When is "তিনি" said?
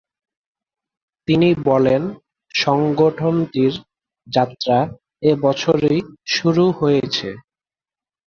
1.27-1.49